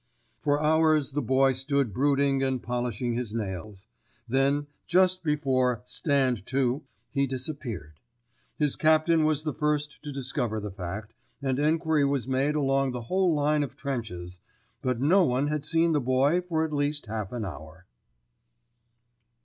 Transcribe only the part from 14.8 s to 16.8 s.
but no one had seen the Boy for at